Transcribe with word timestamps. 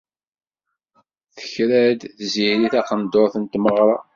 Tekra-d 1.35 2.01
Tiziri 2.17 2.67
taqendurt 2.73 3.35
n 3.39 3.43
tmeɣra. 3.45 3.97